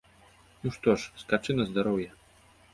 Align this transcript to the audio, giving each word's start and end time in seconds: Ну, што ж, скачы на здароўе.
Ну, 0.63 0.67
што 0.77 0.95
ж, 1.03 1.13
скачы 1.25 1.59
на 1.61 1.71
здароўе. 1.71 2.09